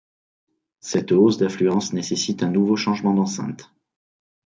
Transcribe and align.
Cette 0.79 1.11
hausse 1.11 1.37
d'affluence 1.37 1.93
nécessite 1.93 2.41
un 2.41 2.49
nouveau 2.49 2.75
changement 2.75 3.13
d'enceinte. 3.13 3.71